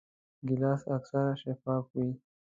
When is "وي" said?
1.95-2.09